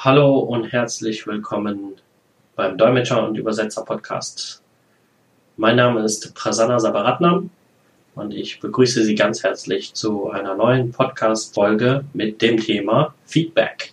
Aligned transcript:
Hallo 0.00 0.38
und 0.38 0.72
herzlich 0.72 1.26
willkommen 1.26 1.96
beim 2.54 2.78
Dolmetscher 2.78 3.26
und 3.26 3.36
Übersetzer 3.36 3.84
Podcast. 3.84 4.62
Mein 5.56 5.74
Name 5.74 6.04
ist 6.04 6.36
Prasanna 6.36 6.78
Sabaratnam 6.78 7.50
und 8.14 8.32
ich 8.32 8.60
begrüße 8.60 9.02
Sie 9.02 9.16
ganz 9.16 9.42
herzlich 9.42 9.94
zu 9.94 10.30
einer 10.30 10.54
neuen 10.54 10.92
Podcast-Folge 10.92 12.04
mit 12.12 12.40
dem 12.42 12.58
Thema 12.58 13.12
Feedback. 13.24 13.92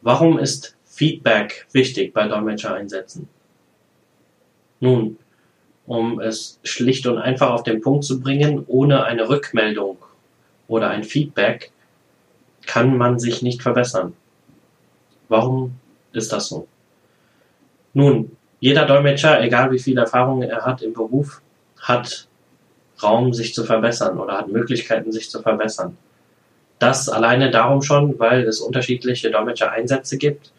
Warum 0.00 0.38
ist 0.38 0.74
Feedback 0.86 1.66
wichtig 1.72 2.14
bei 2.14 2.26
Dolmetscher-Einsätzen? 2.26 3.28
Nun, 4.80 5.18
um 5.86 6.18
es 6.18 6.60
schlicht 6.64 7.06
und 7.06 7.18
einfach 7.18 7.50
auf 7.50 7.62
den 7.62 7.82
Punkt 7.82 8.04
zu 8.04 8.20
bringen, 8.20 8.64
ohne 8.66 9.04
eine 9.04 9.28
Rückmeldung 9.28 9.98
oder 10.66 10.88
ein 10.88 11.04
Feedback 11.04 11.72
kann 12.64 12.96
man 12.96 13.18
sich 13.18 13.42
nicht 13.42 13.60
verbessern. 13.60 14.14
Warum 15.28 15.74
ist 16.12 16.32
das 16.32 16.48
so? 16.48 16.66
Nun, 17.94 18.36
jeder 18.60 18.86
Dolmetscher, 18.86 19.42
egal 19.42 19.70
wie 19.70 19.78
viel 19.78 19.98
Erfahrung 19.98 20.42
er 20.42 20.64
hat 20.64 20.82
im 20.82 20.92
Beruf, 20.92 21.40
hat 21.80 22.26
Raum, 23.02 23.32
sich 23.32 23.54
zu 23.54 23.64
verbessern 23.64 24.18
oder 24.18 24.38
hat 24.38 24.48
Möglichkeiten, 24.48 25.12
sich 25.12 25.30
zu 25.30 25.40
verbessern. 25.40 25.96
Das 26.78 27.08
alleine 27.08 27.50
darum 27.50 27.82
schon, 27.82 28.18
weil 28.18 28.42
es 28.42 28.60
unterschiedliche 28.60 29.30
Dolmetscher-Einsätze 29.30 30.18
gibt, 30.18 30.52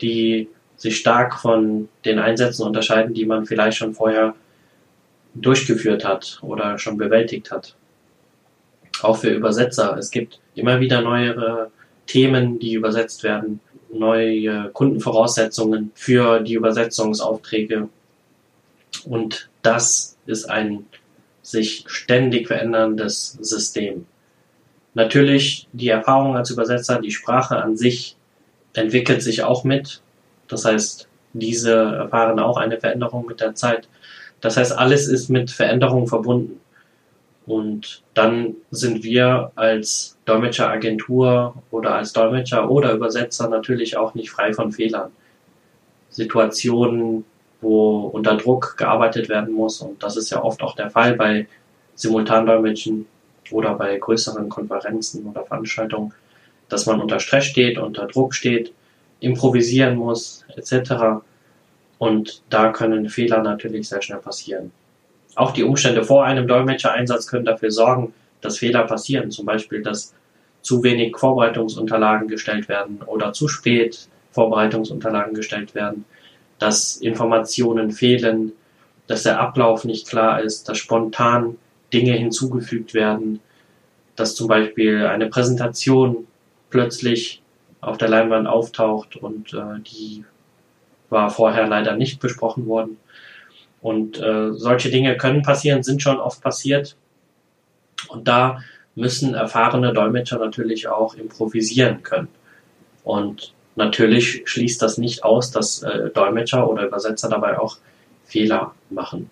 die 0.00 0.48
sich 0.76 0.96
stark 0.96 1.40
von 1.40 1.88
den 2.04 2.18
Einsätzen 2.18 2.64
unterscheiden, 2.64 3.14
die 3.14 3.26
man 3.26 3.46
vielleicht 3.46 3.78
schon 3.78 3.94
vorher 3.94 4.34
durchgeführt 5.34 6.04
hat 6.04 6.38
oder 6.42 6.78
schon 6.78 6.96
bewältigt 6.96 7.50
hat. 7.50 7.74
Auch 9.02 9.16
für 9.16 9.30
Übersetzer. 9.30 9.96
Es 9.98 10.10
gibt 10.10 10.40
immer 10.54 10.80
wieder 10.80 11.02
neuere 11.02 11.70
Themen, 12.06 12.58
die 12.58 12.74
übersetzt 12.74 13.22
werden 13.22 13.60
neue 13.92 14.70
Kundenvoraussetzungen 14.70 15.90
für 15.94 16.40
die 16.40 16.54
Übersetzungsaufträge. 16.54 17.88
Und 19.04 19.48
das 19.62 20.16
ist 20.26 20.50
ein 20.50 20.86
sich 21.42 21.84
ständig 21.86 22.48
veränderndes 22.48 23.38
System. 23.40 24.06
Natürlich 24.94 25.68
die 25.72 25.88
Erfahrung 25.88 26.36
als 26.36 26.50
Übersetzer, 26.50 27.00
die 27.00 27.10
Sprache 27.10 27.56
an 27.56 27.76
sich 27.76 28.16
entwickelt 28.74 29.22
sich 29.22 29.42
auch 29.42 29.64
mit. 29.64 30.02
Das 30.48 30.64
heißt, 30.64 31.08
diese 31.32 31.72
erfahren 31.72 32.38
auch 32.38 32.56
eine 32.56 32.78
Veränderung 32.78 33.26
mit 33.26 33.40
der 33.40 33.54
Zeit. 33.54 33.88
Das 34.40 34.56
heißt, 34.56 34.76
alles 34.76 35.08
ist 35.08 35.28
mit 35.28 35.50
Veränderung 35.50 36.06
verbunden. 36.06 36.60
Und 37.48 38.02
dann 38.12 38.56
sind 38.70 39.02
wir 39.02 39.52
als 39.54 40.18
Dolmetscheragentur 40.26 41.54
oder 41.70 41.94
als 41.94 42.12
Dolmetscher 42.12 42.70
oder 42.70 42.92
Übersetzer 42.92 43.48
natürlich 43.48 43.96
auch 43.96 44.14
nicht 44.14 44.30
frei 44.30 44.52
von 44.52 44.70
Fehlern. 44.70 45.10
Situationen, 46.10 47.24
wo 47.62 48.00
unter 48.00 48.36
Druck 48.36 48.76
gearbeitet 48.76 49.30
werden 49.30 49.54
muss, 49.54 49.80
und 49.80 50.02
das 50.02 50.18
ist 50.18 50.28
ja 50.28 50.44
oft 50.44 50.62
auch 50.62 50.76
der 50.76 50.90
Fall 50.90 51.14
bei 51.14 51.48
Simultandolmetschen 51.94 53.06
oder 53.50 53.74
bei 53.74 53.96
größeren 53.96 54.50
Konferenzen 54.50 55.26
oder 55.26 55.46
Veranstaltungen, 55.46 56.12
dass 56.68 56.84
man 56.84 57.00
unter 57.00 57.18
Stress 57.18 57.46
steht, 57.46 57.78
unter 57.78 58.06
Druck 58.08 58.34
steht, 58.34 58.74
improvisieren 59.20 59.96
muss, 59.96 60.44
etc. 60.54 61.22
Und 61.96 62.42
da 62.50 62.72
können 62.72 63.08
Fehler 63.08 63.42
natürlich 63.42 63.88
sehr 63.88 64.02
schnell 64.02 64.18
passieren. 64.18 64.70
Auch 65.34 65.52
die 65.52 65.62
Umstände 65.62 66.02
vor 66.04 66.24
einem 66.24 66.48
Dolmetschereinsatz 66.48 67.26
können 67.26 67.44
dafür 67.44 67.70
sorgen, 67.70 68.14
dass 68.40 68.58
Fehler 68.58 68.84
passieren. 68.84 69.30
Zum 69.30 69.46
Beispiel, 69.46 69.82
dass 69.82 70.14
zu 70.62 70.82
wenig 70.82 71.16
Vorbereitungsunterlagen 71.16 72.28
gestellt 72.28 72.68
werden 72.68 73.00
oder 73.06 73.32
zu 73.32 73.48
spät 73.48 74.08
Vorbereitungsunterlagen 74.32 75.34
gestellt 75.34 75.74
werden, 75.74 76.04
dass 76.58 76.96
Informationen 76.96 77.90
fehlen, 77.90 78.52
dass 79.06 79.22
der 79.22 79.40
Ablauf 79.40 79.84
nicht 79.84 80.08
klar 80.08 80.42
ist, 80.42 80.68
dass 80.68 80.78
spontan 80.78 81.56
Dinge 81.92 82.12
hinzugefügt 82.12 82.94
werden, 82.94 83.40
dass 84.16 84.34
zum 84.34 84.48
Beispiel 84.48 85.06
eine 85.06 85.28
Präsentation 85.28 86.26
plötzlich 86.70 87.42
auf 87.80 87.96
der 87.96 88.08
Leinwand 88.08 88.46
auftaucht 88.46 89.16
und 89.16 89.54
äh, 89.54 89.80
die 89.80 90.24
war 91.08 91.30
vorher 91.30 91.66
leider 91.66 91.96
nicht 91.96 92.20
besprochen 92.20 92.66
worden. 92.66 92.98
Und 93.80 94.20
äh, 94.20 94.52
solche 94.52 94.90
Dinge 94.90 95.16
können 95.16 95.42
passieren, 95.42 95.82
sind 95.82 96.02
schon 96.02 96.18
oft 96.18 96.42
passiert. 96.42 96.96
Und 98.08 98.28
da 98.28 98.60
müssen 98.94 99.34
erfahrene 99.34 99.92
Dolmetscher 99.92 100.38
natürlich 100.38 100.88
auch 100.88 101.14
improvisieren 101.14 102.02
können. 102.02 102.28
Und 103.04 103.52
natürlich 103.76 104.42
schließt 104.44 104.82
das 104.82 104.98
nicht 104.98 105.24
aus, 105.24 105.50
dass 105.50 105.82
äh, 105.82 106.10
Dolmetscher 106.10 106.68
oder 106.68 106.86
Übersetzer 106.86 107.28
dabei 107.28 107.58
auch 107.58 107.78
Fehler 108.24 108.74
machen. 108.90 109.30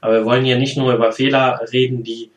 Aber 0.00 0.14
wir 0.14 0.24
wollen 0.24 0.44
hier 0.44 0.58
nicht 0.58 0.76
nur 0.76 0.94
über 0.94 1.10
Fehler 1.12 1.60
reden, 1.72 2.04
die 2.04 2.30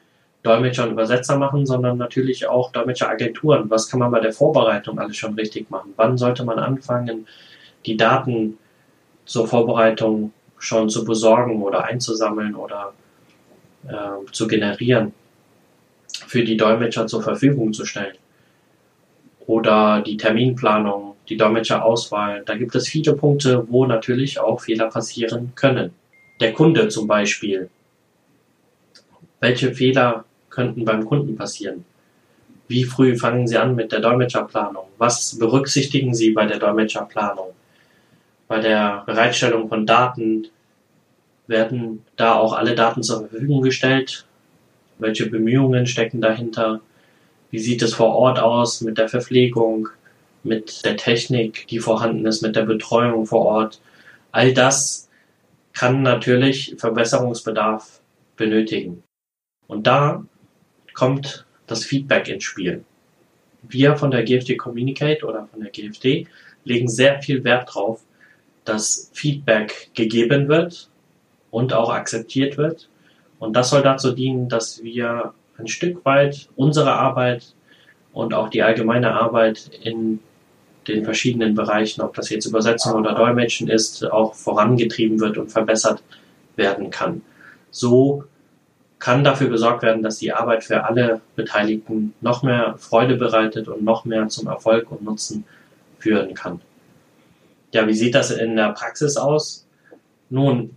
Dolmetscher 0.44 0.86
und 0.86 0.92
Übersetzer 0.92 1.38
machen, 1.38 1.68
sondern 1.68 1.98
natürlich 1.98 2.48
auch 2.48 2.72
Dolmetscheragenturen. 2.72 3.70
Was 3.70 3.90
kann 3.90 4.00
man 4.00 4.12
bei 4.12 4.20
der 4.20 4.34
Vorbereitung 4.34 4.98
alles 4.98 5.18
schon 5.18 5.36
richtig 5.36 5.70
machen? 5.70 5.94
Wann 5.96 6.18
sollte 6.18 6.44
man 6.44 6.58
anfangen, 6.58 7.28
die 7.86 7.98
Daten 7.98 8.58
zur 9.26 9.48
Vorbereitung 9.48 10.34
schon 10.62 10.90
zu 10.90 11.04
besorgen 11.04 11.62
oder 11.64 11.86
einzusammeln 11.86 12.56
oder 12.56 12.94
äh, 13.88 14.32
zu 14.32 14.48
generieren, 14.48 15.12
für 16.28 16.44
die 16.44 16.56
Dolmetscher 16.56 17.08
zur 17.08 17.24
Verfügung 17.24 17.74
zu 17.74 17.84
stellen. 17.84 18.16
Oder 19.48 20.02
die 20.02 20.18
Terminplanung, 20.18 21.16
die 21.28 21.36
Dolmetscherauswahl. 21.36 22.44
Da 22.46 22.56
gibt 22.56 22.76
es 22.76 22.88
viele 22.88 23.14
Punkte, 23.14 23.66
wo 23.70 23.88
natürlich 23.88 24.40
auch 24.40 24.62
Fehler 24.62 24.88
passieren 24.90 25.52
können. 25.56 25.94
Der 26.40 26.54
Kunde 26.54 26.90
zum 26.90 27.08
Beispiel. 27.08 27.70
Welche 29.40 29.74
Fehler 29.74 30.26
könnten 30.52 30.86
beim 30.86 31.06
Kunden 31.06 31.36
passieren? 31.36 31.86
Wie 32.68 32.84
früh 32.84 33.18
fangen 33.18 33.48
Sie 33.48 33.58
an 33.58 33.76
mit 33.76 33.92
der 33.92 34.00
Dolmetscherplanung? 34.00 34.86
Was 35.00 35.40
berücksichtigen 35.40 36.14
Sie 36.14 36.32
bei 36.32 36.46
der 36.46 36.60
Dolmetscherplanung? 36.60 37.50
Bei 38.52 38.60
der 38.60 39.04
Bereitstellung 39.06 39.70
von 39.70 39.86
Daten 39.86 40.50
werden 41.48 42.06
da 42.18 42.36
auch 42.36 42.52
alle 42.52 42.76
Daten 42.76 43.02
zur 43.02 43.30
Verfügung 43.30 43.62
gestellt. 43.62 44.26
Welche 45.00 45.30
Bemühungen 45.30 45.88
stecken 45.88 46.20
dahinter? 46.20 46.82
Wie 47.50 47.60
sieht 47.60 47.82
es 47.82 47.94
vor 47.94 48.14
Ort 48.14 48.40
aus 48.40 48.82
mit 48.82 48.98
der 48.98 49.08
Verpflegung, 49.08 49.88
mit 50.44 50.84
der 50.84 50.98
Technik, 50.98 51.66
die 51.68 51.80
vorhanden 51.80 52.26
ist, 52.26 52.42
mit 52.42 52.58
der 52.58 52.64
Betreuung 52.64 53.26
vor 53.26 53.46
Ort? 53.46 53.80
All 54.34 54.54
das 54.54 55.10
kann 55.72 56.02
natürlich 56.02 56.76
Verbesserungsbedarf 56.78 58.02
benötigen. 58.36 59.02
Und 59.68 59.88
da 59.88 60.26
kommt 60.94 61.46
das 61.68 61.86
Feedback 61.86 62.28
ins 62.28 62.44
Spiel. 62.44 62.84
Wir 63.62 63.96
von 63.96 64.12
der 64.12 64.24
GFD 64.24 64.58
Communicate 64.58 65.24
oder 65.24 65.48
von 65.48 65.62
der 65.62 65.72
GFD 65.72 66.28
legen 66.66 66.90
sehr 66.90 67.22
viel 67.22 67.46
Wert 67.46 67.74
drauf, 67.74 68.04
dass 68.66 69.10
Feedback 69.14 69.90
gegeben 69.94 70.48
wird 70.48 70.90
und 71.50 71.74
auch 71.74 71.92
akzeptiert 71.92 72.58
wird. 72.58 72.90
Und 73.40 73.56
das 73.56 73.70
soll 73.70 73.82
dazu 73.82 74.12
dienen, 74.12 74.50
dass 74.50 74.84
wir 74.84 75.34
ein 75.58 75.68
Stück 75.68 76.06
weit 76.06 76.50
unsere 76.56 76.94
Arbeit 76.94 77.54
und 78.14 78.34
auch 78.34 78.50
die 78.50 78.64
allgemeine 78.64 79.14
Arbeit 79.14 79.72
in 79.82 80.20
den 80.88 81.06
verschiedenen 81.06 81.56
Bereichen, 81.56 82.02
ob 82.02 82.16
das 82.16 82.30
jetzt 82.30 82.46
Übersetzung 82.46 82.94
oder 82.94 83.14
Dolmetschen 83.14 83.68
ist, 83.68 84.04
auch 84.12 84.34
vorangetrieben 84.34 85.20
wird 85.20 85.38
und 85.38 85.52
verbessert 85.52 86.02
werden 86.56 86.90
kann. 86.90 87.22
So 87.70 88.24
kann 89.00 89.24
dafür 89.24 89.50
gesorgt 89.50 89.84
werden, 89.84 90.04
dass 90.04 90.18
die 90.18 90.32
Arbeit 90.32 90.64
für 90.64 90.84
alle 90.84 91.22
Beteiligten 91.36 92.14
noch 92.22 92.44
mehr 92.44 92.76
Freude 92.78 93.16
bereitet 93.16 93.68
und 93.68 93.84
noch 93.84 94.06
mehr 94.06 94.28
zum 94.28 94.48
Erfolg 94.48 94.92
und 94.92 95.04
Nutzen 95.04 95.46
führen 96.00 96.34
kann. 96.34 96.62
Ja, 97.74 97.88
wie 97.88 97.94
sieht 97.94 98.16
das 98.16 98.32
in 98.32 98.56
der 98.56 98.74
Praxis 98.74 99.18
aus? 99.18 99.66
Nun, 100.30 100.76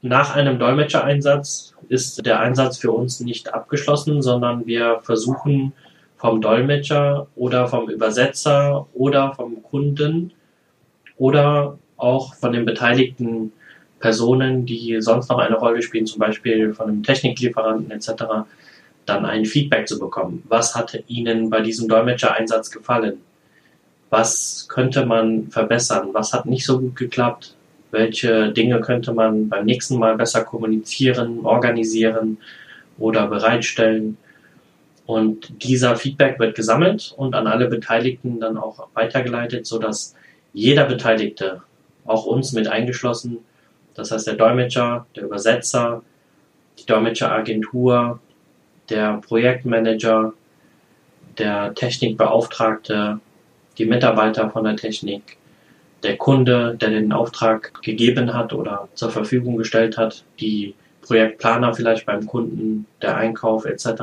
nach 0.00 0.36
einem 0.36 0.58
Dolmetschereinsatz 0.58 1.74
ist 1.88 2.24
der 2.24 2.40
Einsatz 2.40 2.78
für 2.78 2.92
uns 2.92 3.20
nicht 3.20 3.52
abgeschlossen, 3.52 4.22
sondern 4.22 4.66
wir 4.66 5.00
versuchen 5.02 5.72
vom 6.16 6.40
Dolmetscher 6.40 7.26
oder 7.36 7.66
vom 7.68 7.88
Übersetzer 7.88 8.86
oder 8.94 9.34
vom 9.34 9.62
Kunden 9.62 10.32
oder 11.16 11.78
auch 11.96 12.34
von 12.34 12.52
den 12.52 12.64
beteiligten 12.64 13.52
Personen, 13.98 14.66
die 14.66 15.00
sonst 15.00 15.30
noch 15.30 15.38
eine 15.38 15.56
Rolle 15.56 15.82
spielen, 15.82 16.06
zum 16.06 16.20
Beispiel 16.20 16.74
von 16.74 16.88
einem 16.88 17.02
Techniklieferanten 17.02 17.90
etc., 17.90 18.12
dann 19.06 19.26
ein 19.26 19.44
Feedback 19.44 19.88
zu 19.88 19.98
bekommen. 19.98 20.42
Was 20.48 20.74
hat 20.74 21.02
Ihnen 21.08 21.50
bei 21.50 21.60
diesem 21.60 21.88
Dolmetschereinsatz 21.88 22.70
gefallen? 22.70 23.20
Was 24.14 24.68
könnte 24.68 25.04
man 25.04 25.48
verbessern, 25.50 26.10
was 26.12 26.32
hat 26.32 26.46
nicht 26.46 26.64
so 26.64 26.78
gut 26.78 26.94
geklappt, 26.94 27.56
welche 27.90 28.52
Dinge 28.52 28.80
könnte 28.80 29.12
man 29.12 29.48
beim 29.48 29.64
nächsten 29.64 29.98
Mal 29.98 30.16
besser 30.16 30.44
kommunizieren, 30.44 31.44
organisieren 31.44 32.38
oder 32.96 33.26
bereitstellen. 33.26 34.16
Und 35.04 35.64
dieser 35.64 35.96
Feedback 35.96 36.38
wird 36.38 36.54
gesammelt 36.54 37.12
und 37.16 37.34
an 37.34 37.48
alle 37.48 37.66
Beteiligten 37.66 38.38
dann 38.38 38.56
auch 38.56 38.86
weitergeleitet, 38.94 39.66
sodass 39.66 40.14
jeder 40.52 40.84
Beteiligte, 40.84 41.62
auch 42.04 42.24
uns 42.24 42.52
mit 42.52 42.68
eingeschlossen, 42.68 43.38
das 43.94 44.12
heißt 44.12 44.28
der 44.28 44.34
Dolmetscher, 44.34 45.06
der 45.16 45.24
Übersetzer, 45.24 46.02
die 46.78 46.86
Dolmetscheragentur, 46.86 48.20
der 48.90 49.20
Projektmanager, 49.26 50.34
der 51.38 51.74
Technikbeauftragte, 51.74 53.18
die 53.78 53.86
Mitarbeiter 53.86 54.50
von 54.50 54.64
der 54.64 54.76
Technik, 54.76 55.36
der 56.02 56.16
Kunde, 56.16 56.76
der 56.80 56.90
den 56.90 57.12
Auftrag 57.12 57.82
gegeben 57.82 58.34
hat 58.34 58.52
oder 58.52 58.88
zur 58.94 59.10
Verfügung 59.10 59.56
gestellt 59.56 59.96
hat, 59.96 60.24
die 60.38 60.74
Projektplaner 61.02 61.74
vielleicht 61.74 62.06
beim 62.06 62.26
Kunden, 62.26 62.86
der 63.02 63.16
Einkauf 63.16 63.64
etc., 63.64 64.02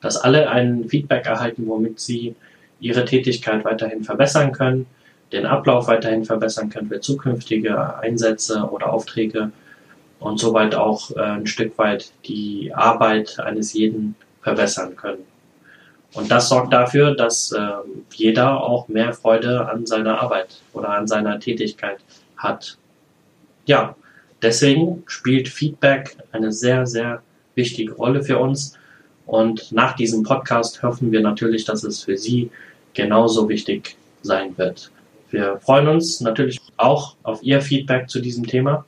dass 0.00 0.16
alle 0.16 0.50
ein 0.50 0.88
Feedback 0.88 1.26
erhalten, 1.26 1.66
womit 1.66 2.00
sie 2.00 2.34
ihre 2.80 3.04
Tätigkeit 3.04 3.64
weiterhin 3.64 4.04
verbessern 4.04 4.52
können, 4.52 4.86
den 5.32 5.46
Ablauf 5.46 5.88
weiterhin 5.88 6.24
verbessern 6.24 6.70
können 6.70 6.88
für 6.88 7.00
zukünftige 7.00 7.98
Einsätze 7.98 8.68
oder 8.70 8.92
Aufträge 8.92 9.50
und 10.20 10.38
soweit 10.38 10.74
auch 10.74 11.10
äh, 11.10 11.20
ein 11.20 11.46
Stück 11.46 11.76
weit 11.78 12.12
die 12.26 12.72
Arbeit 12.74 13.38
eines 13.40 13.72
jeden 13.72 14.14
verbessern 14.42 14.94
können. 14.96 15.24
Und 16.16 16.30
das 16.30 16.48
sorgt 16.48 16.72
dafür, 16.72 17.14
dass 17.14 17.52
äh, 17.52 17.60
jeder 18.14 18.62
auch 18.62 18.88
mehr 18.88 19.12
Freude 19.12 19.68
an 19.68 19.84
seiner 19.84 20.18
Arbeit 20.20 20.62
oder 20.72 20.88
an 20.88 21.06
seiner 21.06 21.38
Tätigkeit 21.38 21.98
hat. 22.38 22.78
Ja, 23.66 23.94
deswegen 24.40 25.02
spielt 25.06 25.48
Feedback 25.48 26.16
eine 26.32 26.52
sehr, 26.52 26.86
sehr 26.86 27.22
wichtige 27.54 27.92
Rolle 27.92 28.22
für 28.22 28.38
uns. 28.38 28.78
Und 29.26 29.70
nach 29.72 29.94
diesem 29.94 30.22
Podcast 30.22 30.82
hoffen 30.82 31.12
wir 31.12 31.20
natürlich, 31.20 31.66
dass 31.66 31.84
es 31.84 32.04
für 32.04 32.16
Sie 32.16 32.50
genauso 32.94 33.48
wichtig 33.50 33.96
sein 34.22 34.56
wird. 34.56 34.90
Wir 35.30 35.58
freuen 35.58 35.88
uns 35.88 36.22
natürlich 36.22 36.60
auch 36.78 37.16
auf 37.24 37.42
Ihr 37.42 37.60
Feedback 37.60 38.08
zu 38.08 38.20
diesem 38.20 38.46
Thema 38.46 38.86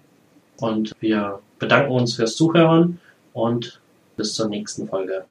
und 0.56 0.94
wir 1.00 1.40
bedanken 1.58 1.92
uns 1.92 2.14
fürs 2.14 2.36
Zuhören 2.36 3.00
und 3.34 3.80
bis 4.16 4.34
zur 4.34 4.48
nächsten 4.48 4.88
Folge. 4.88 5.24